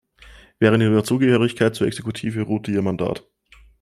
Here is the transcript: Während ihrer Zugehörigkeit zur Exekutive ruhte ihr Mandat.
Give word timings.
Während 0.57 0.81
ihrer 0.81 1.03
Zugehörigkeit 1.03 1.75
zur 1.75 1.85
Exekutive 1.85 2.41
ruhte 2.41 2.71
ihr 2.71 2.81
Mandat. 2.81 3.23